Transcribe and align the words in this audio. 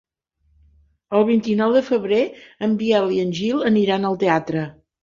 El 1.19 1.27
vint-i-nou 1.27 1.75
de 1.77 1.83
febrer 1.91 2.23
en 2.69 2.75
Biel 2.83 3.15
i 3.21 3.25
en 3.27 3.39
Gil 3.43 3.65
aniran 3.73 4.11
al 4.13 4.21
teatre. 4.27 4.71